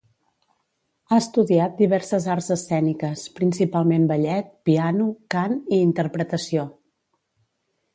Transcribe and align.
Ha 1.11 1.19
estudiat 1.23 1.75
diverses 1.81 2.25
arts 2.37 2.49
escèniques, 2.57 3.27
principalment 3.37 4.11
ballet, 4.15 4.53
piano, 4.71 5.15
cant 5.37 5.59
i 5.79 5.85
interpretació. 5.93 6.71